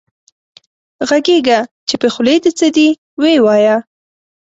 [1.07, 2.89] غږېږه چې په خولې دې څه دي
[3.21, 3.75] وې وايه